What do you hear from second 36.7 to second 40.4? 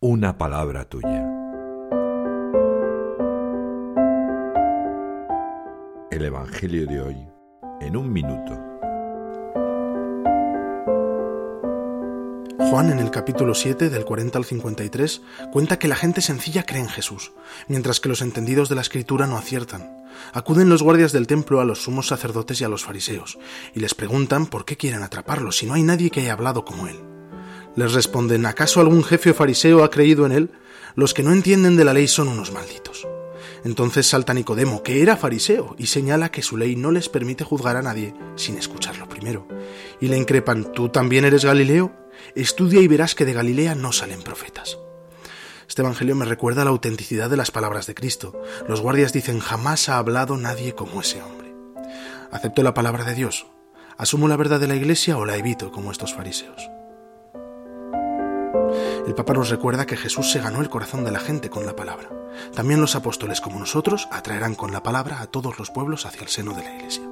no les permite juzgar a nadie sin escucharlo primero. Y le